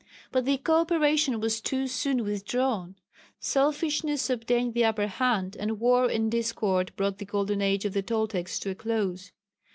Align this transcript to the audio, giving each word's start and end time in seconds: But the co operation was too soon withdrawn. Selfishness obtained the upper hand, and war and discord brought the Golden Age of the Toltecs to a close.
But 0.31 0.45
the 0.45 0.57
co 0.57 0.81
operation 0.81 1.39
was 1.39 1.61
too 1.61 1.85
soon 1.85 2.23
withdrawn. 2.23 2.95
Selfishness 3.39 4.31
obtained 4.31 4.73
the 4.73 4.83
upper 4.83 5.05
hand, 5.05 5.55
and 5.55 5.79
war 5.79 6.09
and 6.09 6.31
discord 6.31 6.91
brought 6.95 7.19
the 7.19 7.25
Golden 7.25 7.61
Age 7.61 7.85
of 7.85 7.93
the 7.93 8.01
Toltecs 8.01 8.57
to 8.61 8.71
a 8.71 8.73
close. 8.75 9.31